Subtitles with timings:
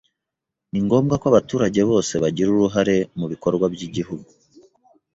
[0.71, 4.29] Ni ngombwa ko abaturage bose bagira uruhare mu bikorwa by’Igihugu